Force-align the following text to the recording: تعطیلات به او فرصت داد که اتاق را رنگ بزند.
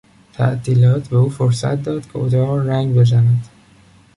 تعطیلات 0.33 1.09
به 1.09 1.15
او 1.17 1.29
فرصت 1.29 1.83
داد 1.83 2.07
که 2.11 2.17
اتاق 2.19 2.49
را 2.49 2.63
رنگ 2.65 2.95
بزند. 2.95 3.47